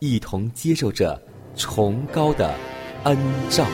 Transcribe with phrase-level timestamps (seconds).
[0.00, 1.20] 一同接受着
[1.54, 2.54] 崇高的
[3.04, 3.16] 恩
[3.50, 3.66] 照。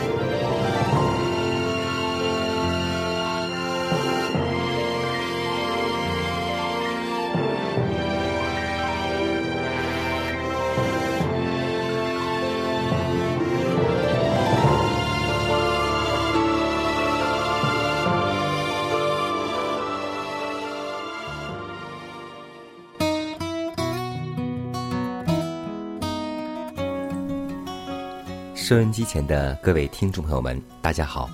[28.67, 31.31] 收音机前的各位听众朋友们，大家好，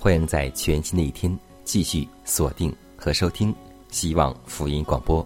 [0.00, 3.54] 欢迎在全新的一天继续锁定和收听
[3.92, 5.24] 希望福音广播。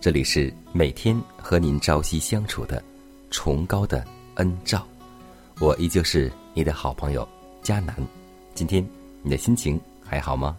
[0.00, 2.82] 这里是每天和您朝夕相处的
[3.30, 4.04] 崇高的
[4.38, 4.84] 恩照，
[5.60, 7.28] 我依旧是你的好朋友
[7.62, 7.94] 佳南。
[8.52, 8.84] 今天
[9.22, 10.56] 你的心情还好吗？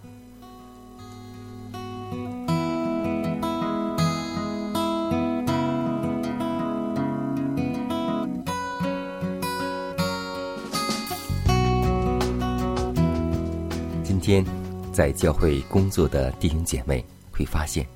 [14.92, 17.88] 在教会工作的弟兄姐妹会发现，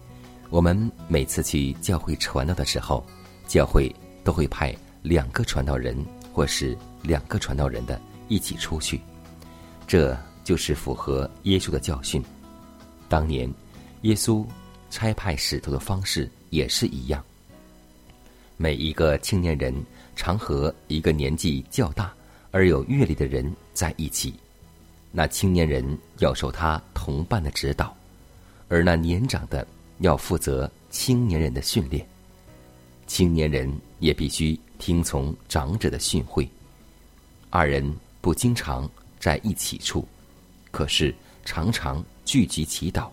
[0.50, 3.06] 我们每次去教会传道的时候，
[3.48, 3.94] 教会
[4.24, 5.98] 都会派两个传道人
[6.32, 8.00] 或是两个传道人的
[8.30, 9.02] 一起出去，
[9.86, 12.24] 这就是符合耶稣的教训。
[13.10, 13.52] 当年
[14.04, 14.46] 耶稣
[14.90, 17.24] 差派使徒的方式也是一样，
[18.56, 19.74] 每一个青年人
[20.16, 22.14] 常和一个年纪较大
[22.52, 24.34] 而有阅历的人在一起。
[25.16, 25.86] 那青年人
[26.18, 27.96] 要受他同伴的指导，
[28.68, 29.66] 而那年长的
[30.00, 32.04] 要负责青年人的训练。
[33.06, 36.50] 青年人也必须听从长者的训诲。
[37.52, 40.04] 二人不经常在一起处，
[40.72, 41.14] 可是
[41.46, 43.08] 常常聚集祈祷、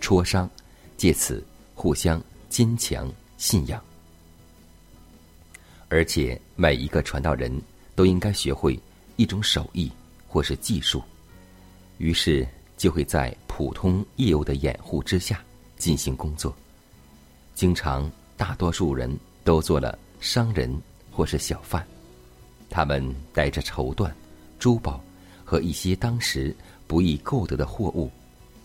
[0.00, 0.50] 磋商，
[0.96, 1.46] 借此
[1.76, 3.08] 互相坚强
[3.38, 3.80] 信仰。
[5.88, 7.56] 而且每一个传道人
[7.94, 8.76] 都应该学会
[9.14, 9.88] 一种手艺
[10.26, 11.00] 或是技术。
[11.98, 12.46] 于是
[12.76, 15.42] 就会在普通业务的掩护之下
[15.76, 16.54] 进行工作。
[17.54, 19.14] 经常，大多数人
[19.44, 20.74] 都做了商人
[21.10, 21.86] 或是小贩，
[22.68, 24.10] 他们带着绸缎、
[24.58, 25.00] 珠宝
[25.44, 26.54] 和一些当时
[26.86, 28.10] 不易购得的货物，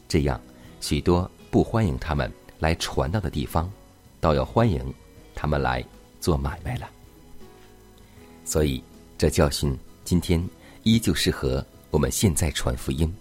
[0.09, 0.39] 这样
[0.81, 3.71] 许多不欢迎他们来传道的地方，
[4.19, 4.93] 倒要欢迎
[5.33, 5.83] 他们来
[6.19, 6.89] 做买卖了。
[8.43, 8.83] 所以，
[9.17, 10.43] 这教训今天
[10.83, 13.13] 依旧适合我们现在传福音。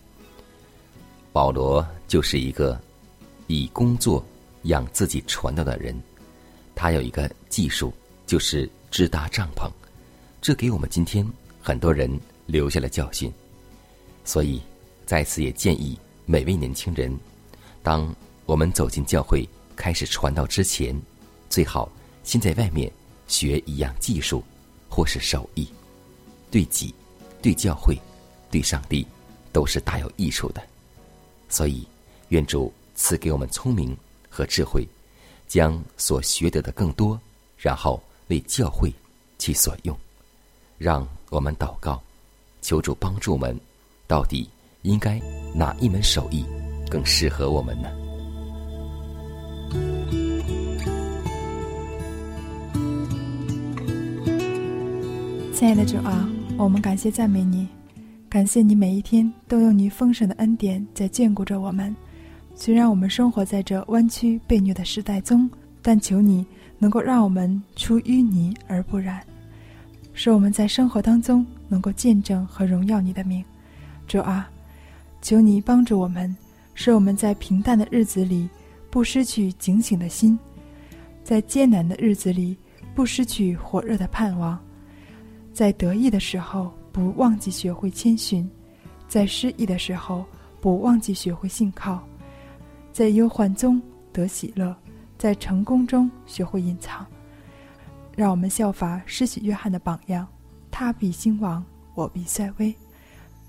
[1.33, 2.81] 保罗就是一个
[3.47, 4.25] 以工作
[4.63, 5.95] 养自己传道的人，
[6.75, 7.93] 他有一个技术，
[8.27, 9.71] 就是支搭帐篷，
[10.41, 11.27] 这给我们今天
[11.61, 12.11] 很多人
[12.47, 13.33] 留下了教训。
[14.25, 14.61] 所以，
[15.05, 17.17] 在此也建议每位年轻人，
[17.83, 18.15] 当
[18.47, 21.01] 我们走进教会开始传道之前，
[21.49, 21.91] 最好
[22.23, 22.91] 先在外面
[23.27, 24.45] 学一样技术
[24.89, 25.69] 或是手艺，
[26.51, 26.95] 对己、
[27.41, 27.97] 对教会、
[28.51, 29.07] 对上帝
[29.53, 30.63] 都是大有益处的。
[31.49, 31.87] 所以，
[32.29, 33.97] 愿主赐给我们聪明
[34.29, 34.87] 和智慧，
[35.49, 37.19] 将所学得的更多，
[37.59, 38.93] 然后为教会
[39.39, 39.97] 去所用。
[40.79, 42.01] 让我们祷告，
[42.63, 43.59] 求主帮助们，
[44.07, 44.49] 到底
[44.83, 45.21] 应该
[45.55, 46.45] 哪一门手艺
[46.89, 47.91] 更适合我们呢？
[55.53, 56.27] 亲爱的主啊，
[56.57, 57.69] 我们感谢赞美你。
[58.30, 61.94] 感谢你每一天都用你丰盛的恩典在眷顾着我们。
[62.54, 65.50] 虽然我们生活在这弯曲被虐的时代中，
[65.82, 66.47] 但求你
[66.78, 69.21] 能够让我们出淤泥而不染，
[70.12, 73.44] 使我们在生活当中能够见证和荣耀你的名。
[74.06, 74.48] 主啊，
[75.21, 76.34] 求你帮助我们，
[76.72, 78.48] 使我们在平淡的日子里
[78.91, 80.38] 不失去警醒的心，
[81.24, 82.56] 在艰难的日子里
[82.94, 84.56] 不失去火热的盼望，
[85.53, 88.48] 在得意的时候不忘记学会谦逊，
[89.09, 90.25] 在失意的时候
[90.60, 92.03] 不忘记学会信靠，
[92.92, 93.81] 在忧患中
[94.13, 94.75] 得喜乐，
[95.19, 97.07] 在成功中学会隐藏。
[98.16, 100.27] 让我们效法施洗约翰的榜样，
[100.71, 101.65] 他必兴亡，
[101.95, 102.75] 我必衰微。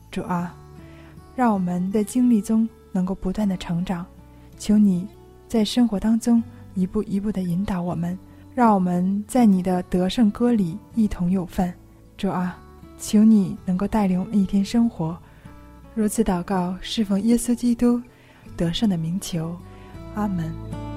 [0.09, 0.55] 主啊。
[1.33, 4.05] 让我们在经历中能够不断的成长，
[4.57, 5.07] 求你
[5.47, 6.43] 在生活当中
[6.75, 8.19] 一步一步的引导我们，
[8.53, 11.73] 让我们在你的得胜歌里一同有份。
[12.17, 12.60] 主啊，
[13.01, 15.17] 求你能够带领我们一天生活，
[15.95, 17.99] 如此祷告，侍奉耶稣基督
[18.55, 19.57] 得胜的名求，
[20.13, 20.90] 阿门。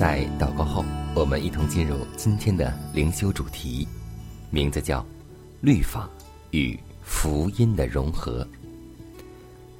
[0.00, 0.82] 在祷告后
[1.14, 3.86] 我们一同进入今天的灵修主题，
[4.48, 5.04] 名字叫
[5.60, 6.08] “律法
[6.52, 8.48] 与福音的融合”。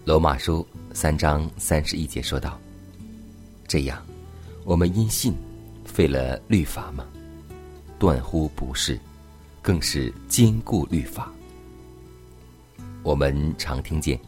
[0.04, 2.60] 罗马书三章三十一节说道
[3.66, 4.04] ：“这样，
[4.64, 5.32] 我们因信
[5.86, 7.06] 废了律法吗？
[7.98, 9.00] 断乎不是，
[9.62, 11.32] 更是坚固律法。”
[13.02, 14.20] 我们常听见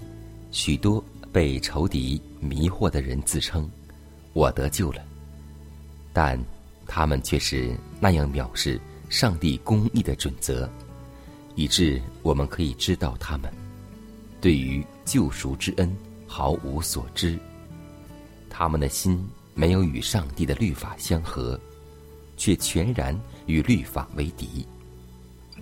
[0.53, 3.71] 许多被仇敌迷惑的人自称
[4.33, 5.05] ：“我得救了。”
[6.12, 6.38] 但
[6.87, 10.69] 他们却是那样藐视上帝公义的准则，
[11.55, 13.53] 以致我们可以知道他们
[14.41, 17.38] 对于救赎之恩毫无所知。
[18.50, 21.59] 他们的心没有与上帝的律法相合，
[22.37, 24.67] 却全然与律法为敌。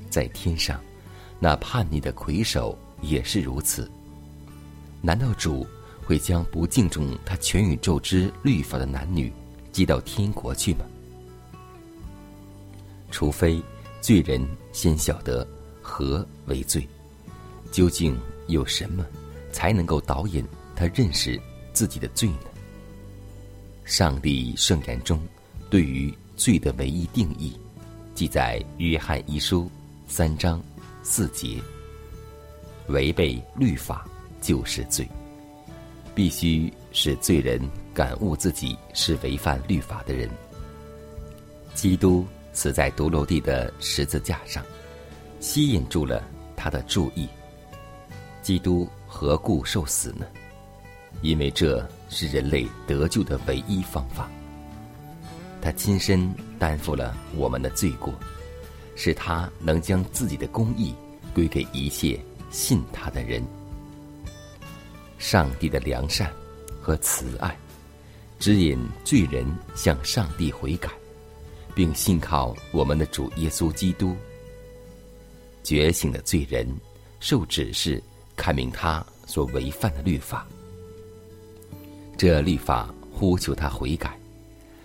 [0.08, 0.80] 在天上，
[1.38, 3.88] 那叛逆的魁首也是如此。
[5.00, 5.66] 难道主
[6.04, 9.32] 会将不敬重他全宇宙之律法的男女
[9.72, 10.84] 寄到天国去吗？
[13.10, 13.60] 除非
[14.00, 14.40] 罪人
[14.72, 15.46] 先晓得
[15.82, 16.88] 何为罪，
[17.72, 19.04] 究竟有什么
[19.52, 20.44] 才能够导引
[20.76, 21.40] 他认识
[21.72, 22.46] 自己的罪呢？
[23.84, 25.20] 上帝圣言中
[25.68, 27.58] 对于罪的唯一定义，
[28.14, 29.68] 记在约翰一书
[30.06, 30.62] 三章
[31.02, 31.60] 四节：
[32.86, 34.08] 违背律法
[34.40, 35.08] 就是罪，
[36.14, 37.60] 必须使罪人
[37.94, 40.28] 感悟自己是违反律法的人。
[41.74, 42.26] 基督。
[42.52, 44.64] 死在独楼地的十字架上，
[45.38, 46.20] 吸引住了
[46.56, 47.28] 他的注意。
[48.42, 50.26] 基督何故受死呢？
[51.22, 54.28] 因为这是人类得救的唯一方法。
[55.62, 56.28] 他亲身
[56.58, 58.12] 担负了我们的罪过，
[58.96, 60.92] 使他能将自己的公义
[61.32, 62.20] 归给一切
[62.50, 63.40] 信他的人。
[65.18, 66.32] 上帝的良善
[66.80, 67.56] 和慈爱，
[68.38, 70.90] 指引罪人向上帝悔改。
[71.72, 74.14] 并信靠我们的主耶稣基督。
[75.62, 76.66] 觉醒的罪人
[77.20, 78.02] 受指示
[78.36, 80.46] 看明他所违犯的律法，
[82.16, 84.18] 这律法呼求他悔改。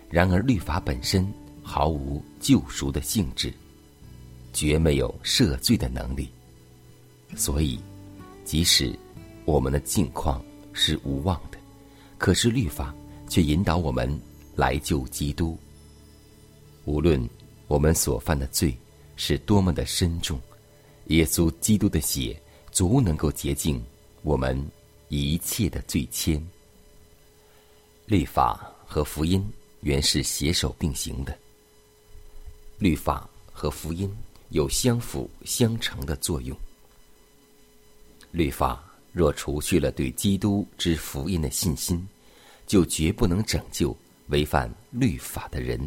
[0.09, 1.27] 然而，律法本身
[1.63, 3.51] 毫无救赎的性质，
[4.53, 6.29] 绝没有赦罪的能力。
[7.35, 7.79] 所以，
[8.43, 8.97] 即使
[9.43, 11.54] 我们的境况是无望的，
[12.17, 12.93] 可是律法
[13.29, 14.19] 却引导我们
[14.55, 15.57] 来救基督。
[16.85, 17.29] 无论
[17.67, 18.77] 我们所犯的罪
[19.15, 20.39] 是多么的深重，
[21.07, 22.39] 耶稣基督的血
[22.71, 23.83] 足能够洁净
[24.21, 24.59] 我们
[25.09, 26.41] 一切的罪愆。
[28.05, 29.43] 律法和福音
[29.81, 31.37] 原是携手并行的，
[32.77, 34.15] 律法和福音
[34.49, 36.55] 有相辅相成的作用。
[38.31, 38.83] 律法
[39.15, 42.05] 若除去了对基督之福音的信心，
[42.67, 43.95] 就绝不能拯救
[44.27, 45.79] 违反律法的人。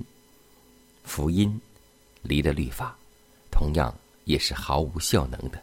[1.05, 1.61] 福音
[2.23, 2.97] 离了律法，
[3.51, 3.95] 同样
[4.25, 5.63] 也是毫无效能的。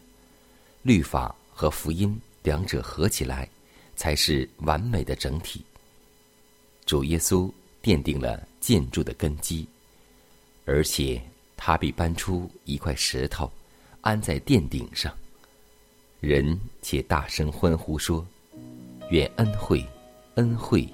[0.84, 3.48] 律法和福音两者合起来，
[3.96, 5.60] 才是完美的整体。
[6.84, 7.50] 主耶稣
[7.82, 9.66] 奠定了建筑的根基，
[10.66, 11.20] 而且
[11.56, 13.50] 他必搬出一块石头，
[14.02, 15.12] 安在殿顶上。
[16.20, 18.26] 人且大声欢呼说
[19.10, 19.84] ：“愿恩惠，
[20.36, 20.88] 恩惠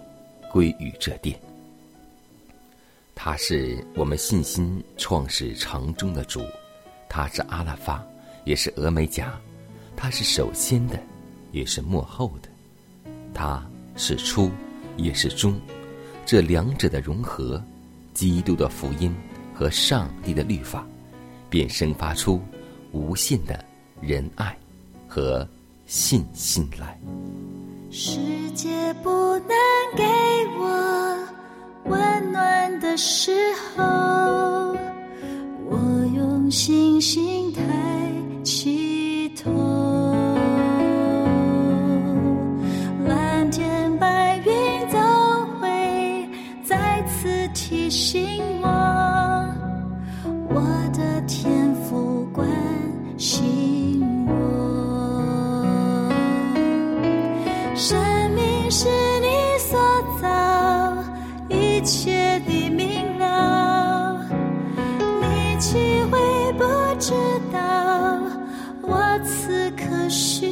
[0.51, 1.39] 归于这殿。”
[3.15, 6.43] 他是我们信心创始成终的主，
[7.09, 8.05] 他是阿拉法，
[8.45, 9.39] 也是峨眉甲，
[9.97, 11.01] 他是首先的，
[11.53, 12.49] 也是幕后的，
[13.33, 13.65] 他
[13.95, 14.51] 是初，
[14.97, 15.59] 也是终，
[16.27, 17.63] 这两者的融合，
[18.13, 19.15] 基督的福音
[19.55, 20.85] 和上帝的律法，
[21.49, 22.43] 便生发出
[22.91, 23.65] 无限的
[24.01, 24.57] 仁爱
[25.15, 25.47] 和
[25.85, 26.99] 信心来。
[27.91, 28.19] 世
[28.55, 29.49] 界不能
[29.95, 30.03] 给
[30.59, 31.19] 我
[31.85, 33.31] 温暖的时
[33.77, 33.85] 候，
[35.69, 35.77] 我
[36.17, 37.61] 用星星抬
[38.43, 39.51] 起头，
[43.07, 44.51] 蓝天白云
[44.91, 44.99] 都
[45.61, 46.27] 会
[46.65, 48.32] 再次提醒
[65.63, 65.79] 机
[66.11, 66.19] 会
[66.55, 66.65] 不
[66.99, 67.13] 知
[67.53, 68.19] 道
[68.83, 70.52] 我此刻需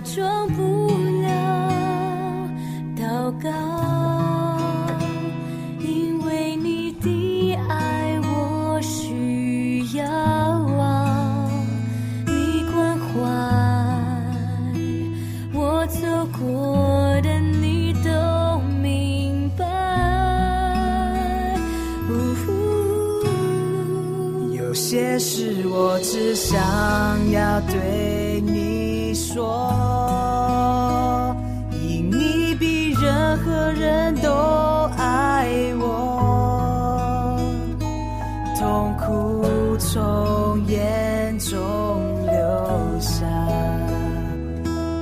[0.00, 0.57] 装。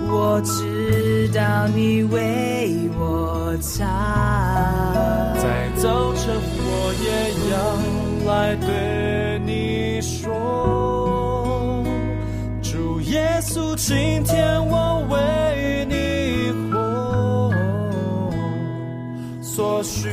[0.09, 3.85] 我知道你为我擦，
[5.37, 7.07] 在早晨我也
[7.53, 7.55] 要
[8.31, 11.85] 来对你说，
[12.63, 17.53] 主耶稣，今天我为你活，
[19.43, 20.09] 所需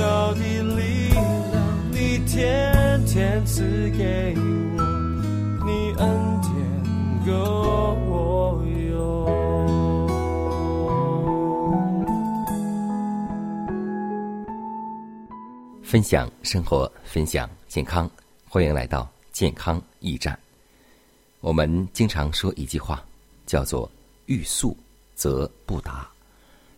[0.00, 0.40] 要的
[0.76, 1.24] 力量，
[1.90, 3.62] 你天天赐
[3.96, 4.34] 给
[4.76, 4.82] 我，
[5.66, 6.08] 你恩
[6.42, 6.50] 典
[7.26, 7.99] 够。
[15.90, 18.08] 分享生活，分享健康，
[18.46, 20.38] 欢迎来到健康驿站。
[21.40, 23.04] 我们经常说一句话，
[23.44, 23.90] 叫做
[24.26, 24.76] “欲速
[25.16, 26.08] 则不达”。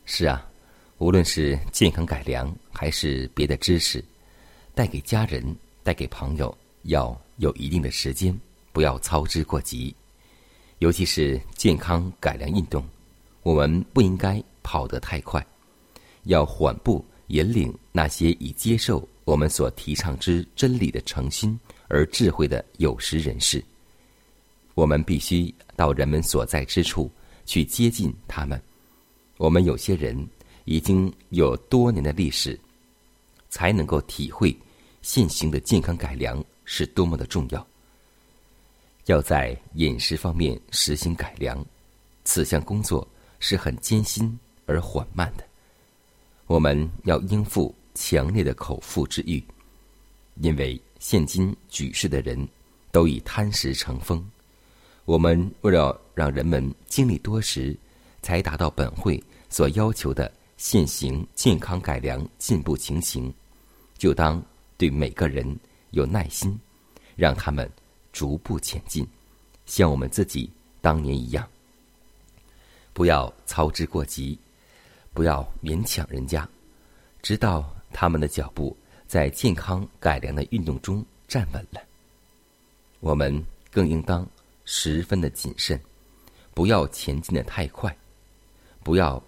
[0.07, 0.49] 是啊，
[0.97, 4.03] 无论是健康改良还是别的知识，
[4.75, 5.45] 带给家人、
[5.83, 8.35] 带给朋友，要有一定的时间，
[8.73, 9.95] 不要操之过急。
[10.79, 12.83] 尤其是健康改良运动，
[13.43, 15.47] 我们不应该跑得太快，
[16.23, 17.05] 要缓步。
[17.29, 21.59] 引领那些已接受我们所提倡之真理的诚心
[21.89, 23.65] 而智慧的有识人士，
[24.75, 27.11] 我们必须到人们所在之处
[27.47, 28.61] 去接近他们。
[29.39, 30.29] 我们有些人
[30.65, 32.59] 已经有多年的历史，
[33.49, 34.57] 才能够体会
[35.01, 37.67] 现行的健康改良是多么的重要。
[39.07, 41.65] 要在饮食方面实行改良，
[42.25, 43.07] 此项工作
[43.41, 45.45] 是很艰辛而缓慢的。
[46.53, 49.43] 我们要应付强烈的口腹之欲，
[50.43, 52.47] 因为现今举世的人
[52.91, 54.23] 都以贪食成风。
[55.07, 57.75] 我们为了让人们经历多时，
[58.21, 63.33] 才达到本会所要求的现行健康改良进步情形，
[63.97, 64.45] 就当
[64.77, 65.59] 对每个人
[65.93, 66.61] 有耐心，
[67.17, 67.67] 让他们
[68.13, 69.09] 逐步前进，
[69.65, 70.51] 像我们自己
[70.83, 71.49] 当年一样，
[72.93, 74.39] 不要操之过急。
[75.15, 76.49] 不要勉强人家，
[77.21, 81.81] 直到他们的脚步在健康改良的运动中站稳了。
[83.01, 84.27] 我们更应当
[84.65, 85.79] 十分的谨慎，
[86.55, 87.95] 不要前进的太快，
[88.83, 89.23] 不要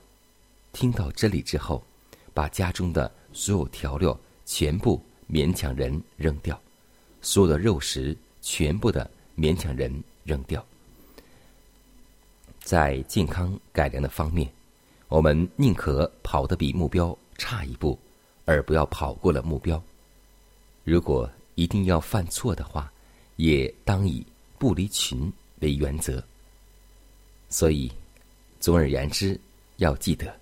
[0.73, 1.85] 听到真理之后，
[2.33, 6.59] 把家中的所有调料全部勉强人扔掉，
[7.21, 10.65] 所有的肉食全部的勉强人扔掉。
[12.61, 14.51] 在健康改良的方面。
[15.09, 17.99] 我们宁可跑得比目标差一步，
[18.45, 19.81] 而不要跑过了目标。
[20.83, 22.93] 如果一定要犯错的话，
[23.37, 24.27] 也当以
[24.59, 26.23] 不离群为原则。
[27.49, 27.91] 所以，
[28.59, 29.39] 总而言之，
[29.77, 30.35] 要记得，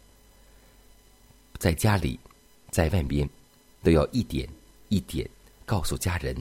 [1.59, 2.19] 在家里，
[2.71, 3.29] 在外边，
[3.83, 4.49] 都要一点
[4.89, 5.29] 一点
[5.67, 6.35] 告诉家人，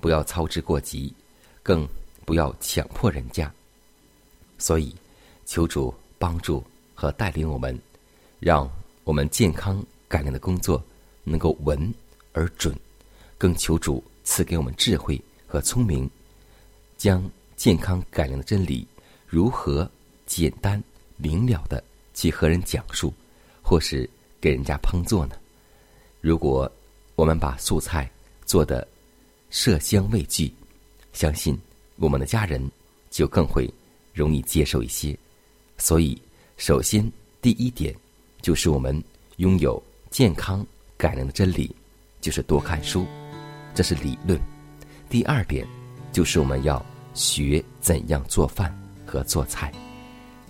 [0.00, 1.12] 不要操之过急，
[1.62, 1.88] 更
[2.24, 3.52] 不要强迫人家。
[4.58, 4.94] 所以，
[5.44, 6.62] 求主帮助。
[6.96, 7.78] 和带领我们，
[8.40, 8.68] 让
[9.04, 10.82] 我们健康改良的工作
[11.22, 11.94] 能够稳
[12.32, 12.74] 而准，
[13.36, 16.10] 更求主赐给我们智慧和聪明，
[16.96, 17.22] 将
[17.54, 18.88] 健康改良的真理
[19.26, 19.88] 如何
[20.24, 20.82] 简单
[21.18, 23.12] 明了的去和人讲述，
[23.62, 24.08] 或是
[24.40, 25.36] 给人家烹做呢？
[26.22, 26.70] 如果
[27.14, 28.10] 我们把素菜
[28.46, 28.88] 做的
[29.50, 30.50] 色香味俱，
[31.12, 31.56] 相信
[31.96, 32.70] 我们的家人
[33.10, 33.70] 就更会
[34.14, 35.16] 容易接受一些。
[35.76, 36.18] 所以。
[36.56, 37.10] 首先，
[37.42, 37.94] 第一点
[38.40, 39.02] 就是我们
[39.36, 40.66] 拥有健康
[40.96, 41.70] 改良的真理，
[42.20, 43.06] 就是多看书，
[43.74, 44.40] 这是理论。
[45.10, 45.66] 第二点
[46.12, 49.70] 就是我们要学怎样做饭和做菜。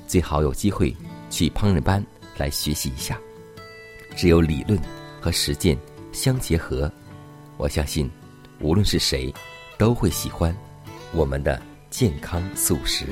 [0.06, 0.94] 最好有机会
[1.28, 2.04] 去烹饪班
[2.36, 3.20] 来学习一下。
[4.16, 4.80] 只有理论
[5.20, 5.76] 和实践
[6.12, 6.90] 相结合，
[7.56, 8.08] 我相信，
[8.60, 9.34] 无论是谁，
[9.76, 10.56] 都会喜欢
[11.12, 13.06] 我们的健康素食。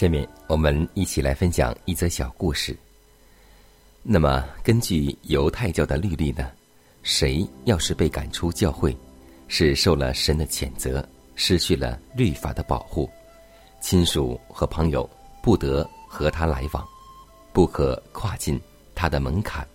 [0.00, 2.74] 下面我们一起来分享一则小故事。
[4.02, 6.50] 那么，根据犹太教的律例呢，
[7.02, 8.96] 谁要是被赶出教会，
[9.46, 13.10] 是受了神的谴责，失去了律法的保护，
[13.82, 15.06] 亲属和朋友
[15.42, 16.82] 不得和他来往，
[17.52, 18.58] 不可跨进
[18.94, 19.68] 他的门槛，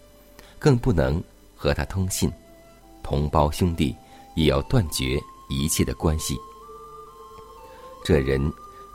[0.57, 1.23] 更不能
[1.55, 2.33] 和他通信，
[3.03, 3.95] 同胞兄弟
[4.33, 6.35] 也要断绝一切的关系。
[8.03, 8.41] 这人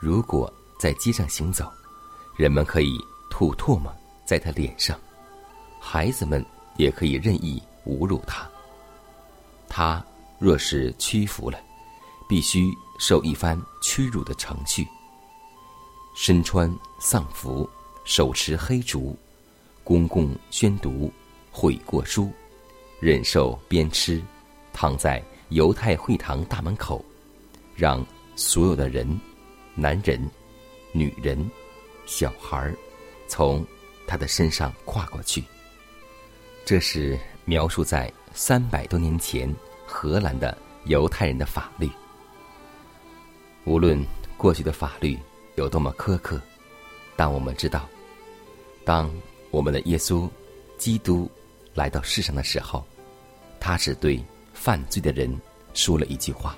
[0.01, 1.71] 如果在街上行走，
[2.39, 4.99] 人们可以吐唾沫在他脸上，
[5.79, 6.43] 孩子们
[6.79, 8.49] 也可以任意侮辱他。
[9.69, 10.03] 他
[10.39, 11.61] 若是屈服了，
[12.27, 14.89] 必须受一番屈辱的程序。
[16.15, 17.69] 身穿丧服，
[18.05, 19.15] 手持黑竹，
[19.85, 21.13] 公共宣读
[21.53, 22.33] 悔过书，
[23.01, 24.23] 忍受鞭笞，
[24.73, 27.05] 躺在犹太会堂大门口，
[27.77, 28.03] 让
[28.35, 29.21] 所有的人，
[29.75, 30.19] 男人、
[30.93, 31.51] 女人、
[32.07, 32.77] 小孩儿，
[33.29, 33.65] 从
[34.07, 35.45] 他的身上跨过去。
[36.65, 39.53] 这是描述在三百多年前
[39.87, 41.91] 荷兰的犹太人的法律。
[43.65, 44.05] 无论
[44.37, 45.19] 过去的法律
[45.57, 46.41] 有多么苛刻，
[47.17, 47.89] 但我们知道，
[48.85, 49.11] 当
[49.51, 50.29] 我们的耶稣
[50.79, 51.31] 基督
[51.75, 52.85] 来到世上的时候，
[53.59, 54.23] 他只对
[54.55, 55.41] 犯罪的人
[55.75, 56.57] 说了一句话：“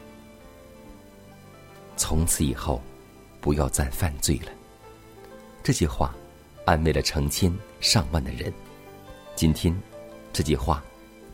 [1.97, 2.81] 从此以后，
[3.43, 4.51] 不要再犯罪了。”
[5.63, 6.15] 这句话
[6.65, 8.51] 安慰了成千上万的人。
[9.35, 9.79] 今天，
[10.33, 10.83] 这句话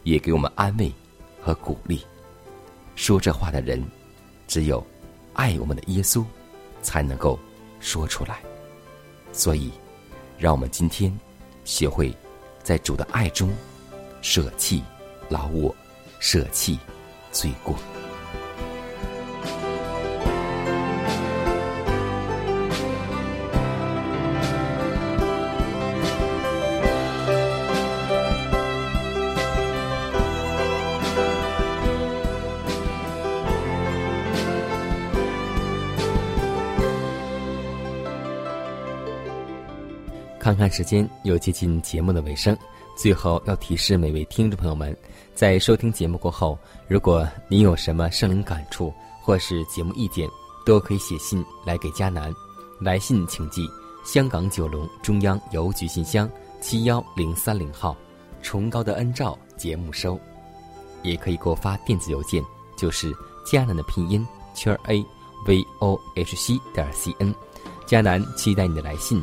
[0.03, 0.93] 也给我们安慰
[1.41, 2.05] 和鼓励。
[2.97, 3.85] 说这话的人，
[4.47, 4.85] 只有
[5.35, 6.25] 爱我们的耶稣
[6.83, 7.39] 才能够
[7.79, 8.41] 说出来。
[9.33, 9.71] 所以，
[10.37, 11.17] 让我们今天
[11.65, 12.13] 学会
[12.63, 13.53] 在主的爱中
[14.21, 14.83] 舍弃
[15.29, 15.75] 老我，
[16.19, 16.79] 舍弃
[17.31, 17.77] 罪过。
[40.49, 42.57] 看看时间，又接近节目的尾声。
[42.97, 44.97] 最后要提示每位听众朋友们，
[45.35, 50.27] 在收听节目过后，如果您有什么生灵感触或是节目意见，
[50.65, 52.33] 都可以写信来给佳南。
[52.81, 53.69] 来信请寄
[54.07, 56.27] 香港九龙中央邮局信箱
[56.63, 57.95] 七幺零三零号，
[58.41, 60.19] 崇高的恩照节目收。
[61.03, 62.43] 也可以给我发电子邮件，
[62.75, 63.13] 就是
[63.45, 65.05] 佳南的拼音圈 a
[65.47, 67.35] v o h c 点 c n。
[67.85, 69.23] 佳南期待你的来信。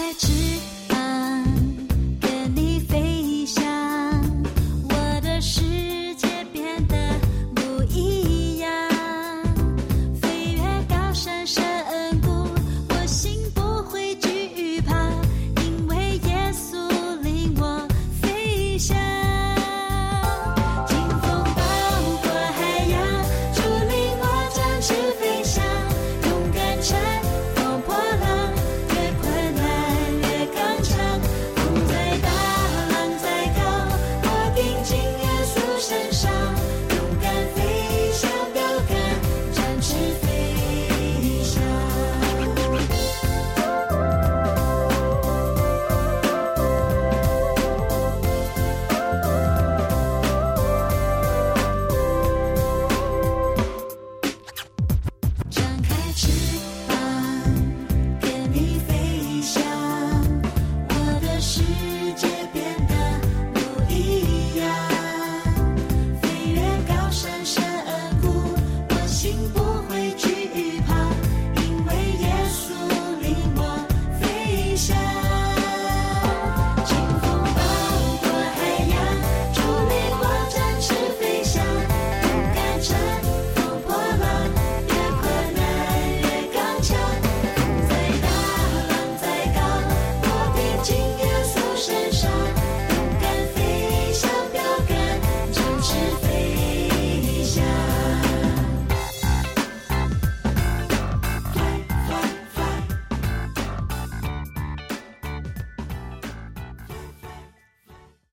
[0.00, 0.69] 在知。